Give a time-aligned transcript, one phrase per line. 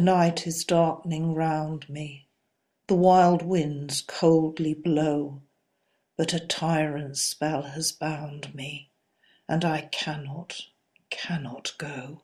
[0.00, 2.26] The night is darkening round me,
[2.86, 5.42] the wild winds coldly blow,
[6.16, 8.88] but a tyrant's spell has bound me,
[9.46, 10.62] and I cannot,
[11.10, 12.22] cannot go.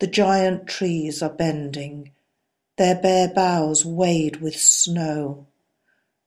[0.00, 2.10] The giant trees are bending,
[2.76, 5.46] their bare boughs wade with snow.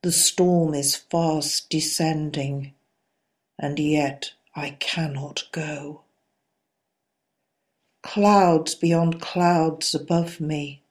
[0.00, 2.72] The storm is fast descending,
[3.58, 6.04] and yet I cannot go.
[8.14, 10.82] Clouds beyond clouds above me,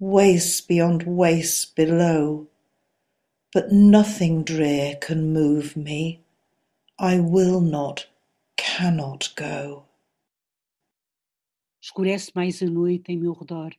[0.00, 2.48] wastes beyond wastes below,
[3.52, 6.20] but nothing drear can move me.
[6.98, 8.06] I will not,
[8.56, 9.84] cannot go.
[11.80, 13.72] Escurece mais a noite em meu redor,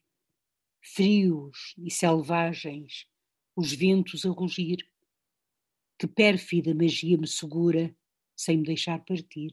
[0.80, 3.06] frios e selvagens,
[3.58, 4.88] os ventos a rugir.
[6.00, 7.94] Que pérfida magia me segura,
[8.38, 9.52] sem me deixar partir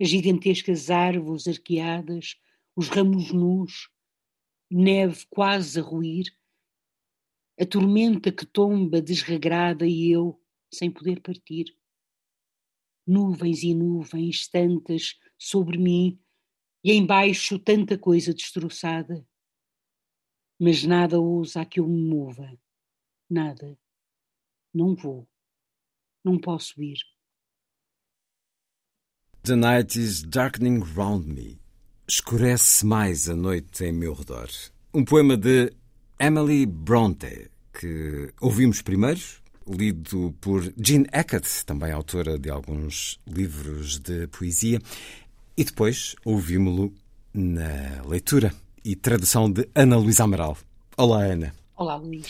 [0.00, 2.36] as gigantescas árvores arqueadas,
[2.74, 3.90] os ramos nus,
[4.70, 6.26] neve quase a ruir,
[7.58, 10.40] a tormenta que tomba desregrada e eu
[10.72, 11.74] sem poder partir.
[13.06, 16.20] Nuvens e nuvens tantas sobre mim
[16.84, 19.26] e embaixo tanta coisa destroçada.
[20.60, 22.58] Mas nada ousa que eu me mova,
[23.30, 23.78] nada.
[24.74, 25.28] Não vou,
[26.24, 26.98] não posso ir.
[29.46, 31.56] The night is darkening round me.
[32.08, 34.48] Escurece mais a noite em meu redor.
[34.92, 35.72] Um poema de
[36.18, 39.20] Emily Bronte, que ouvimos primeiro,
[39.64, 44.80] lido por Jean Eckert, também autora de alguns livros de poesia,
[45.56, 46.92] e depois ouvimos-lo
[47.32, 48.52] na leitura
[48.84, 50.58] e tradução de Ana Luísa Amaral.
[50.96, 51.54] Olá, Ana.
[51.76, 52.26] Olá, Luís.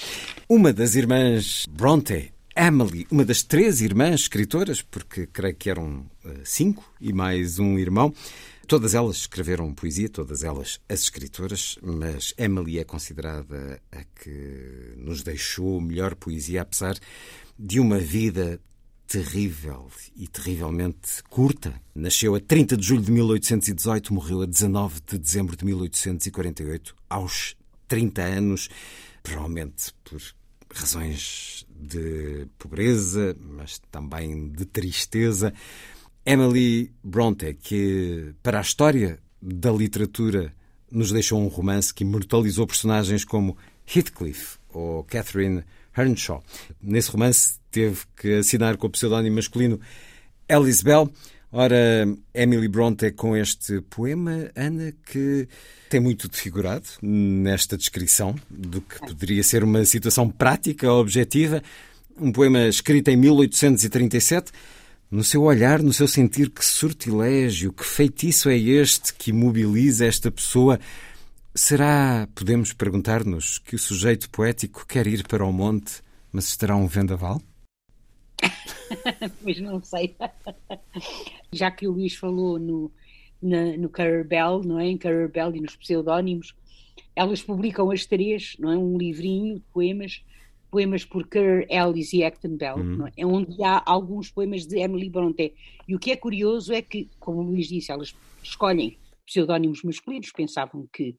[0.47, 6.41] Uma das irmãs Bronte Emily, uma das três irmãs escritoras, porque creio que eram uh,
[6.43, 8.15] cinco e mais um irmão.
[8.67, 15.23] Todas elas escreveram poesia, todas elas as escritoras, mas Emily é considerada a que nos
[15.23, 16.99] deixou melhor poesia, apesar
[17.59, 18.59] de uma vida
[19.07, 21.79] terrível e terrivelmente curta.
[21.95, 27.55] Nasceu a 30 de julho de 1818, morreu a 19 de dezembro de 1848, aos
[27.87, 28.71] 30 anos,
[29.23, 30.21] provavelmente por
[30.77, 35.53] razões de pobreza, mas também de tristeza.
[36.25, 40.53] Emily Bronte, que para a história da literatura
[40.91, 45.65] nos deixou um romance que imortalizou personagens como Heathcliff ou Catherine
[45.97, 46.43] Earnshaw.
[46.83, 49.81] Nesse romance teve que assinar com o pseudónimo masculino
[50.49, 51.11] Alice Bell.
[51.53, 55.49] Ora, Emily Bronte com este poema, Ana, que
[55.89, 61.63] tem muito de figurado nesta descrição do que poderia ser uma situação prática, objetiva.
[62.21, 64.51] Um poema escrito em 1837.
[65.09, 70.33] No seu olhar, no seu sentir, que sortilégio, que feitiço é este que imobiliza esta
[70.33, 70.81] pessoa?
[71.55, 76.03] Será, podemos perguntar-nos, que o sujeito poético quer ir para o monte,
[76.33, 77.41] mas estará um vendaval?
[79.43, 80.17] mas não sei.
[81.53, 82.91] Já que o Luís falou no,
[83.43, 83.91] na, no
[84.25, 84.87] Bell, não é?
[84.87, 86.55] Em Bell e nos pseudónimos,
[87.15, 88.77] elas publicam as três, não é?
[88.77, 90.25] Um livrinho de poemas,
[90.71, 93.07] poemas por Kerr Ellis e Acton Bell, uhum.
[93.17, 93.27] é?
[93.27, 95.55] onde há alguns poemas de Emily Bronte.
[95.89, 100.31] E o que é curioso é que, como o Luís disse, elas escolhem pseudónimos masculinos,
[100.31, 101.17] pensavam que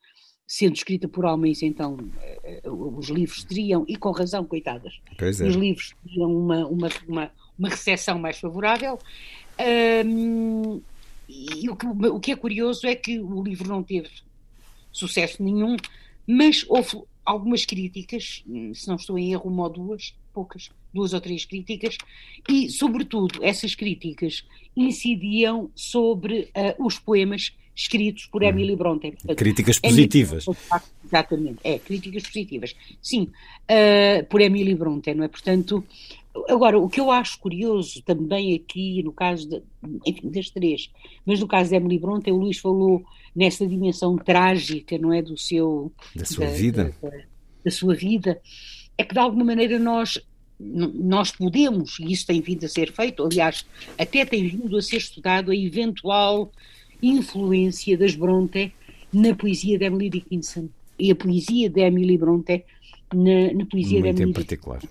[0.48, 1.98] sendo escrita por homens, então
[2.44, 5.25] eh, os livros teriam, e com razão, coitadas, é.
[5.25, 9.00] os livros teriam uma, uma, uma, uma recepção mais favorável.
[10.06, 10.81] Um,
[11.27, 14.09] e o que, o que é curioso é que o livro não teve
[14.92, 15.75] sucesso nenhum,
[16.25, 18.44] mas houve algumas críticas,
[18.74, 21.98] se não estou em erro, uma ou duas, poucas, duas ou três críticas,
[22.50, 24.45] e, sobretudo, essas críticas
[24.75, 28.48] incidiam sobre uh, os poemas escritos por hum.
[28.48, 29.12] Emily Bronte.
[29.12, 30.45] Portanto, críticas positivas.
[31.06, 32.75] exatamente, é, críticas positivas.
[33.01, 33.30] Sim,
[33.69, 35.27] uh, por Emily Bronte, não é?
[35.27, 35.83] Portanto,
[36.48, 39.62] agora, o que eu acho curioso também aqui, no caso, de,
[40.06, 40.89] enfim, das três,
[41.25, 43.04] mas no caso de Emily Bronte, o Luís falou
[43.36, 45.22] nessa dimensão trágica, não é?
[45.22, 45.92] Do seu...
[46.16, 46.95] Da sua da, vida.
[47.01, 47.10] Da,
[47.66, 48.42] da sua vida,
[48.98, 50.19] é que de alguma maneira nós
[50.60, 53.63] nós podemos, e isso tem vindo a ser feito, aliás,
[53.95, 56.51] até tem vindo a ser estudado a eventual
[57.01, 58.74] influência das Bronte
[59.13, 60.68] na poesia de Emily Dickinson
[60.98, 62.66] e a poesia de Emily Bronte
[63.13, 64.81] na, na poesia Muito de Emily em particular.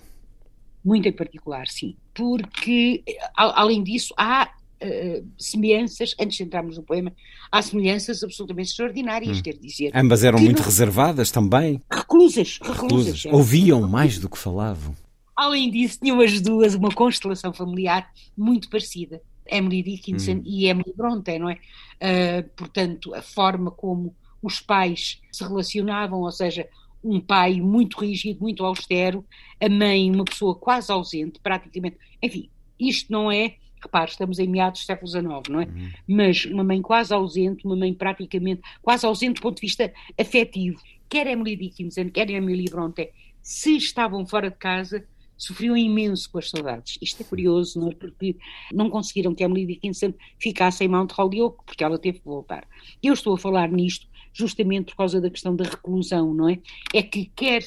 [0.87, 1.97] Muito em particular, sim.
[2.15, 3.03] Porque,
[3.35, 4.49] além disso, há
[4.81, 7.13] uh, semelhanças, antes de entrarmos no poema,
[7.51, 9.43] há semelhanças absolutamente extraordinárias, hum.
[9.43, 9.91] quer dizer.
[9.93, 10.65] Ambas eram muito não...
[10.65, 11.83] reservadas também.
[11.91, 13.17] Reclusas, reclusas.
[13.17, 13.25] reclusas.
[13.33, 14.95] Ouviam mais do que falavam.
[15.35, 19.21] Além disso, tinham as duas uma constelação familiar muito parecida.
[19.45, 20.43] Emily Dickinson hum.
[20.45, 21.55] e Emily Bronte, não é?
[21.55, 26.69] Uh, portanto, a forma como os pais se relacionavam, ou seja,
[27.07, 29.25] um pai muito rígido, muito austero,
[29.61, 31.97] a mãe uma pessoa quase ausente, praticamente.
[32.23, 35.65] Enfim, isto não é, repare, estamos em meados do século XIX, não é?
[35.65, 35.91] Uhum.
[36.09, 40.81] Mas uma mãe quase ausente, uma mãe praticamente quase ausente do ponto de vista afetivo.
[41.09, 43.11] Quer Emily Dickinson, quer Emily Bronte,
[43.43, 45.07] se estavam fora de casa,
[45.37, 46.99] sofriam imenso com as saudades.
[47.01, 47.95] Isto é curioso, não é?
[47.95, 48.37] Porque
[48.73, 52.67] não conseguiram que Emily Dickinson ficasse em Mount Holyoke, porque ela teve que voltar.
[53.03, 56.59] Eu estou a falar nisto justamente por causa da questão da reclusão, não é?
[56.93, 57.65] É que quer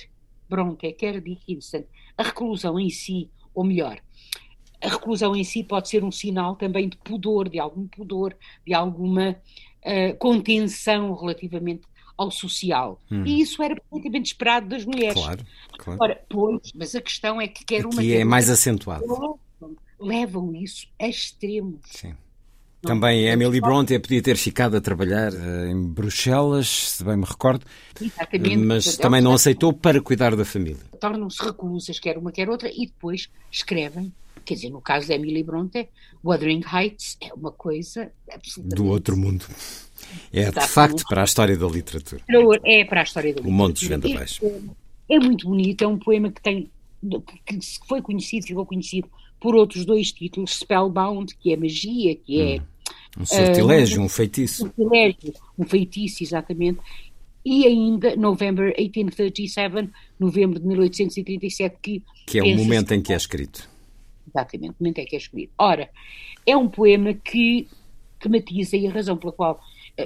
[0.48, 1.84] Bronte, quer Dickinson,
[2.18, 4.00] a reclusão em si, ou melhor,
[4.82, 8.36] a reclusão em si pode ser um sinal também de pudor, de algum pudor,
[8.66, 11.84] de alguma uh, contenção relativamente
[12.18, 13.00] ao social.
[13.12, 13.24] Hum.
[13.26, 15.22] E isso era perfeitamente esperado das mulheres.
[15.22, 15.46] Claro,
[15.78, 16.00] claro.
[16.02, 18.02] Ora, pois, mas a questão é que quer uma.
[18.02, 19.06] Que é mais acentuado.
[20.00, 21.82] Levam isso a extremos.
[21.86, 22.16] Sim.
[22.82, 27.26] Não, Também Emily Bronte podia ter ficado a trabalhar uh, em Bruxelas, se bem me
[27.26, 27.66] recordo,
[28.00, 30.80] Exatamente, mas também não aceitou para cuidar da família.
[31.00, 34.14] Tornam-se reclusas, quer uma quer outra, e depois escrevem.
[34.46, 35.90] Quer dizer, no caso de Emily Bronte,
[36.24, 38.76] Wuthering Heights é uma coisa absolutamente...
[38.76, 39.46] Do outro mundo.
[40.32, 42.22] É de facto para a história da literatura.
[42.64, 43.50] É para a história da literatura.
[43.50, 44.40] O Monte dos Vendavais.
[44.42, 46.72] É, é muito bonito, é um poema que tem
[47.46, 49.10] que foi conhecido, ficou conhecido
[49.40, 52.60] por outros dois títulos, Spellbound, que é magia, que é...
[52.60, 52.64] Hum.
[53.18, 54.64] Um sortilégio, uh, um feitiço.
[54.64, 56.80] Um sortilégio, um feitiço, exatamente.
[57.44, 59.90] E ainda November 1837,
[60.20, 62.04] novembro de 1837, que...
[62.28, 63.68] Que é o momento em que é escrito.
[64.28, 65.52] Exatamente, o momento em que é escrito.
[65.58, 65.90] Ora,
[66.46, 67.68] é um poema que
[68.20, 69.60] tematiza, e a razão pela qual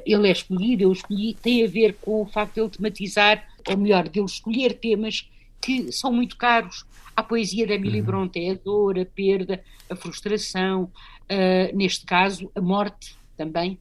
[0.06, 3.78] ele é escolhido, eu escolhi, tem a ver com o facto de ele tematizar, ou
[3.78, 5.30] melhor, de ele escolher temas
[5.64, 8.06] que são muito caros à poesia da Emily uhum.
[8.06, 13.78] Bronte, é a dor, a perda, a frustração, uh, neste caso, a morte também,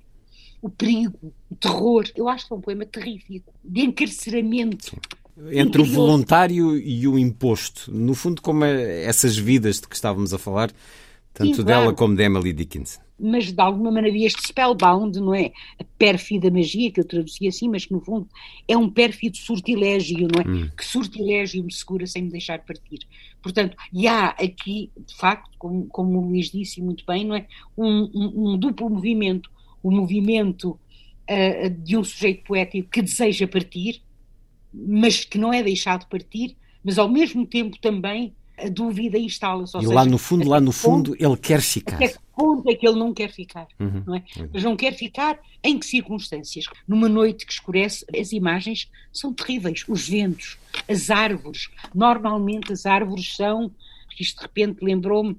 [0.61, 2.05] o perigo, o terror.
[2.15, 4.87] Eu acho que é um poema terrífico, de encarceramento.
[4.87, 4.97] Sim.
[5.51, 7.91] Entre o voluntário e o imposto.
[7.91, 10.71] No fundo, como é essas vidas de que estávamos a falar,
[11.33, 15.53] tanto dela como de Emily Dickinson mas de alguma maneira este spellbound, não é?
[15.79, 18.29] A pérfida magia, que eu traduzi assim, mas que no fundo
[18.67, 20.49] é um pérfido sortilégio, não é?
[20.49, 20.69] Hum.
[20.77, 23.07] Que sortilégio me segura sem me deixar partir.
[23.41, 27.47] Portanto, e há aqui, de facto, como, como o Luís disse muito bem, não é?
[27.79, 29.49] Um, um, um duplo movimento.
[29.81, 30.71] O movimento
[31.31, 34.03] uh, de um sujeito poético que deseja partir,
[34.75, 39.77] mas que não é deixado partir, mas ao mesmo tempo também a dúvida instala-se.
[39.77, 41.97] E seja, lá no fundo, lá no fundo, ponto, ele quer ficar.
[41.97, 44.03] Até que ponto é que ele não quer ficar, uhum.
[44.07, 44.25] não é?
[44.37, 44.49] Uhum.
[44.53, 46.67] Mas não quer ficar em que circunstâncias?
[46.87, 49.85] Numa noite que escurece, as imagens são terríveis.
[49.89, 51.69] Os ventos, as árvores.
[51.95, 53.71] Normalmente as árvores são,
[54.19, 55.37] isto de repente lembrou-me,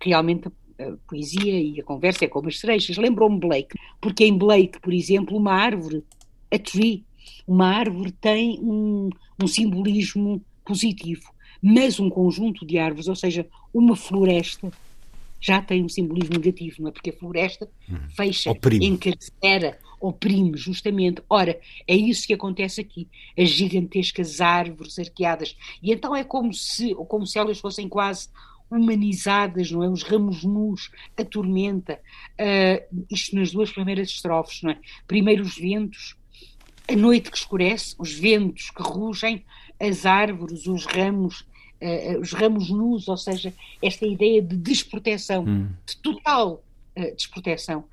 [0.00, 0.48] realmente
[0.78, 4.94] a poesia e a conversa é como as cerejas, lembrou-me Blake, porque em Blake, por
[4.94, 6.02] exemplo, uma árvore,
[6.50, 7.04] a tree,
[7.46, 9.10] uma árvore tem um,
[9.42, 11.30] um simbolismo positivo
[11.62, 14.72] mas um conjunto de árvores, ou seja, uma floresta,
[15.40, 16.92] já tem um simbolismo negativo, não é?
[16.92, 18.08] Porque a floresta uhum.
[18.10, 18.86] fecha, oprime.
[18.86, 21.22] encarcera, oprime, justamente.
[21.28, 23.08] Ora, é isso que acontece aqui.
[23.36, 25.56] As gigantescas árvores arqueadas.
[25.82, 28.28] E então é como se, como se elas fossem quase
[28.70, 29.88] humanizadas, não é?
[29.88, 31.98] Os ramos nus, a tormenta,
[32.38, 34.78] uh, isto nas duas primeiras estrofes, não é?
[35.08, 36.16] Primeiro os ventos,
[36.86, 39.44] a noite que escurece, os ventos que rugem,
[39.80, 41.44] as árvores, os ramos
[41.80, 45.68] uh, os ramos nus, ou seja, esta ideia de desproteção, hum.
[45.86, 46.62] de total
[46.96, 47.84] uh, desproteção.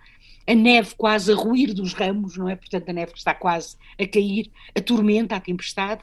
[0.46, 2.56] A neve quase a ruir dos ramos, não é?
[2.56, 6.02] Portanto, a neve que está quase a cair, a tormenta, a tempestade.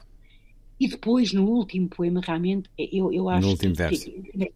[0.79, 4.05] E depois, no último poema, realmente, eu, eu acho no último que, verso.
[4.05, 4.53] que,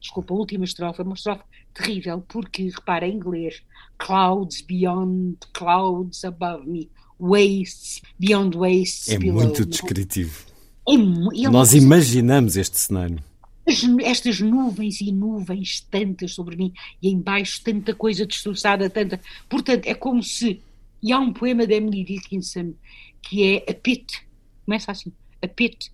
[0.00, 3.62] desculpa, a última estrofe é uma estrofe terrível, porque, repara, em inglês,
[3.98, 9.42] clouds beyond clouds above me, wastes beyond wastes é below.
[9.42, 10.49] É muito descritivo.
[10.92, 13.18] É, Nós imaginamos este cenário.
[14.02, 19.20] Estas nuvens e nuvens tantas sobre mim e embaixo tanta coisa destroçada, tanta.
[19.48, 20.60] Portanto, é como se.
[21.02, 22.74] E há um poema de Emily Dickinson
[23.22, 24.22] que é A Pit,
[24.64, 25.92] começa assim: A Pit,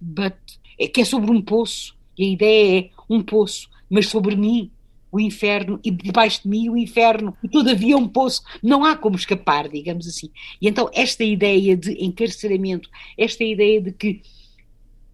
[0.00, 0.34] but
[0.78, 4.70] é que é sobre um poço e a ideia é um poço, mas sobre mim
[5.14, 9.14] o inferno e debaixo de mim o inferno e todavia um poço, não há como
[9.14, 10.28] escapar, digamos assim.
[10.60, 14.22] E então esta ideia de encarceramento, esta ideia de que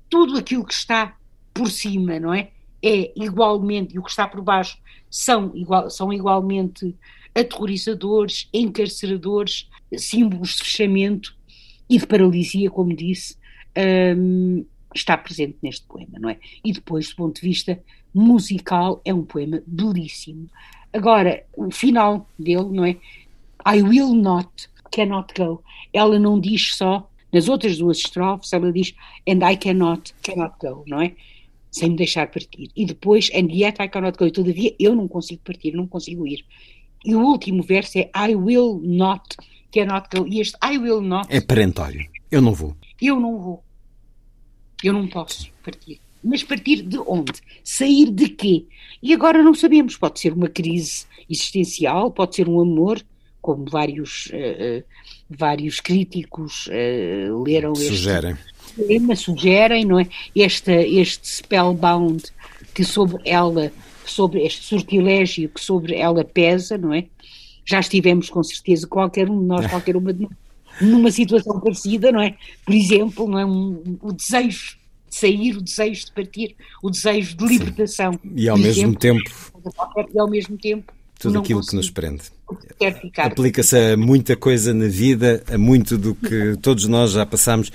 [0.08, 1.14] tudo aquilo que está
[1.52, 2.50] por cima, não é?
[2.82, 4.78] É igualmente, e o que está por baixo
[5.10, 6.96] são, igual, são igualmente
[7.34, 11.36] aterrorizadores, encarceradores, símbolos de fechamento
[11.90, 13.36] e de paralisia, como disse,
[14.16, 14.64] um,
[14.94, 16.38] está presente neste poema, não é?
[16.64, 17.78] E depois, do ponto de vista
[18.14, 20.48] musical, é um poema belíssimo.
[20.92, 22.96] Agora, o final dele, não é?
[23.66, 25.62] I will not, cannot go.
[25.92, 28.94] Ela não diz só, nas outras duas estrofes, ela diz
[29.28, 31.12] and I cannot, cannot go, não é?
[31.70, 32.70] Sem me deixar partir.
[32.74, 34.26] E depois, and yet I cannot go.
[34.26, 36.44] E todavia eu não consigo partir, não consigo ir.
[37.04, 39.36] E o último verso é I will not,
[39.72, 40.26] cannot go.
[40.26, 41.28] E este I will not.
[41.30, 42.04] É perentório.
[42.30, 42.76] Eu não vou.
[43.00, 43.64] Eu não vou.
[44.82, 46.00] Eu não posso partir.
[46.22, 47.32] Mas partir de onde?
[47.64, 48.66] Sair de quê?
[49.02, 49.96] E agora não sabemos.
[49.96, 53.02] Pode ser uma crise existencial, pode ser um amor,
[53.40, 54.84] como vários, uh, uh,
[55.30, 58.32] vários críticos uh, leram sugerem.
[58.32, 60.06] este poema, sugerem, não é?
[60.34, 62.24] Este, este spellbound
[62.74, 63.72] que sobre ela,
[64.04, 67.06] sobre este sortilégio que sobre ela pesa, não é?
[67.64, 70.32] Já estivemos com certeza, qualquer um de nós, qualquer uma de nós,
[70.80, 72.36] numa situação parecida, não é?
[72.64, 73.46] Por exemplo, não é?
[73.46, 74.79] Um, o desejo de
[75.10, 78.12] sair, o desejo de partir, o desejo de libertação.
[78.12, 78.32] Sim.
[78.36, 79.30] E ao mesmo exemplo, tempo.
[80.14, 80.92] E ao mesmo tempo.
[81.18, 82.22] Tudo aquilo que nos prende.
[83.18, 87.70] Aplica-se a muita coisa na vida, a muito do que todos nós já passamos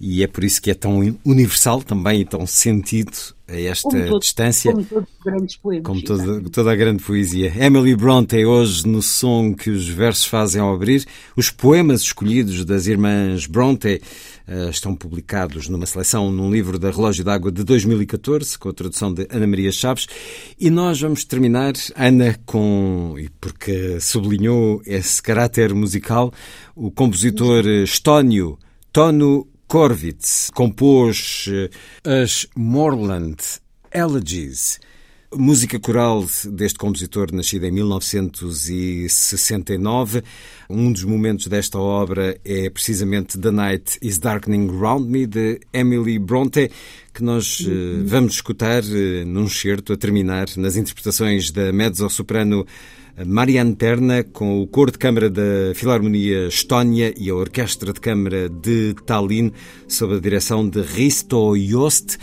[0.00, 3.12] e é por isso que é tão universal também e tão sentido
[3.46, 4.72] a esta como distância.
[4.72, 5.84] Como todos os grandes poemas.
[5.84, 7.52] Como toda, toda a grande poesia.
[7.56, 11.04] Emily Bronte, hoje no som que os versos fazem ao abrir,
[11.36, 14.00] os poemas escolhidos das irmãs Bronte
[14.48, 19.12] uh, estão publicados numa seleção num livro da Relógio d'Água de 2014, com a tradução
[19.12, 20.06] de Ana Maria Chaves.
[20.58, 26.32] E nós vamos terminar, Ana, com, e porque sublinhou esse caráter musical,
[26.74, 28.58] o compositor estónio
[28.90, 31.68] Tono Korvitz compôs eh,
[32.22, 33.38] as Morland
[33.90, 34.78] Elegies,
[35.36, 40.22] música coral deste compositor nascido em 1969.
[40.68, 46.18] Um dos momentos desta obra é precisamente The Night is Darkening Round Me, de Emily
[46.18, 46.70] Bronte,
[47.12, 52.66] que nós uh, vamos escutar uh, num certo a terminar nas interpretações da mezzo-soprano
[53.26, 58.48] Marianne Terna, com o Coro de Câmara da Filarmonia Estónia e a Orquestra de Câmara
[58.48, 59.52] de Tallinn,
[59.86, 62.18] sob a direção de Risto Jost.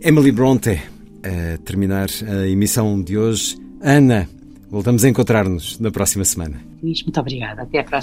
[0.00, 0.80] Emily Bronte,
[1.24, 3.56] a terminar a emissão de hoje.
[3.80, 4.28] Ana,
[4.70, 6.60] voltamos a encontrar-nos na próxima semana.
[6.82, 7.62] Luís, muito obrigada.
[7.62, 8.02] Até para a